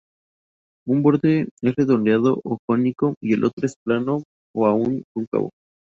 [0.87, 5.51] Un borde es redondeado o cónico y el otro es plano o aún cóncavo.